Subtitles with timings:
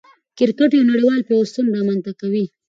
[0.37, 2.45] کرکټ یو نړۍوال پیوستون رامنځ ته کوي.